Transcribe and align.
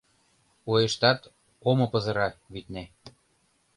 Уэштат, 0.69 1.21
омо 1.69 1.85
пызыра, 1.91 2.27
витне. 2.53 2.83